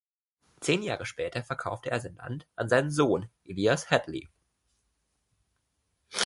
Zehn 0.61 0.81
Jahre 0.81 1.05
später 1.05 1.43
verkaufte 1.43 1.91
er 1.91 1.99
sein 1.99 2.15
Land 2.15 2.47
an 2.55 2.67
seinen 2.69 2.89
Sohn, 2.89 3.29
Elias 3.45 3.91
Hadley. 3.91 4.27